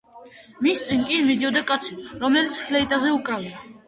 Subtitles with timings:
[0.67, 3.53] მის წინ კი მიდიოდა კაცი რომელიც ფლეიტაზე უკრავდა.